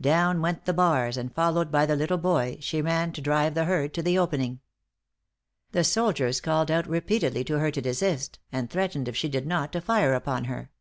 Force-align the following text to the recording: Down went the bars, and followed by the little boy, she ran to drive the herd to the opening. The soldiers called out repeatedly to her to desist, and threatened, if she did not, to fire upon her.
Down 0.00 0.42
went 0.42 0.64
the 0.64 0.72
bars, 0.72 1.16
and 1.16 1.32
followed 1.32 1.70
by 1.70 1.86
the 1.86 1.94
little 1.94 2.18
boy, 2.18 2.56
she 2.60 2.82
ran 2.82 3.12
to 3.12 3.20
drive 3.20 3.54
the 3.54 3.66
herd 3.66 3.94
to 3.94 4.02
the 4.02 4.18
opening. 4.18 4.58
The 5.70 5.84
soldiers 5.84 6.40
called 6.40 6.72
out 6.72 6.88
repeatedly 6.88 7.44
to 7.44 7.60
her 7.60 7.70
to 7.70 7.80
desist, 7.80 8.40
and 8.50 8.68
threatened, 8.68 9.06
if 9.06 9.16
she 9.16 9.28
did 9.28 9.46
not, 9.46 9.70
to 9.74 9.80
fire 9.80 10.12
upon 10.14 10.46
her. 10.46 10.72